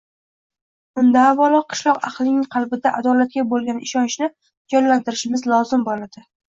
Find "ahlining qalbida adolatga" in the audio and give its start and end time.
2.11-3.47